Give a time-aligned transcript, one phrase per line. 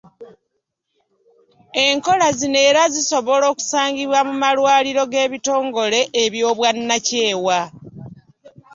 [1.85, 7.59] Enkola zino era zisobola okusangibwa mu malwaliro g’ebitongole eby'obwannakyewa.